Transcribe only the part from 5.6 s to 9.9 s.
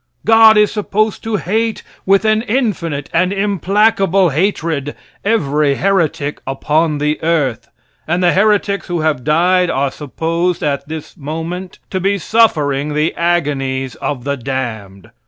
heretic upon the earth, and the heretics who have died